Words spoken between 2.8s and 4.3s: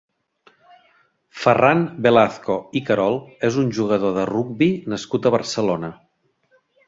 i Querol és un jugador de